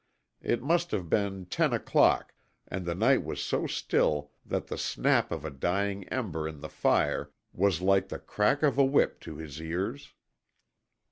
It 0.41 0.63
must 0.63 0.89
have 0.89 1.11
been 1.11 1.45
ten 1.45 1.73
o'clock, 1.73 2.33
and 2.67 2.87
the 2.87 2.95
night 2.95 3.23
was 3.23 3.39
so 3.39 3.67
still 3.67 4.31
that 4.43 4.65
the 4.65 4.75
snap 4.79 5.31
of 5.31 5.45
a 5.45 5.51
dying 5.51 6.07
ember 6.09 6.47
in 6.47 6.61
the 6.61 6.69
fire 6.69 7.29
was 7.53 7.81
like 7.81 8.07
the 8.09 8.17
crack 8.17 8.63
of 8.63 8.79
a 8.79 8.83
whip 8.83 9.19
to 9.19 9.35
his 9.35 9.61
ears. 9.61 10.15